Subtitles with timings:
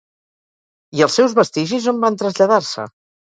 [0.99, 2.89] I els seus vestigis on van traslladar-se?